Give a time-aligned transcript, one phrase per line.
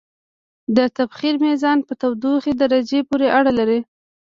[0.77, 3.79] د تبخیر میزان په تودوخې درجې پورې اړه لري.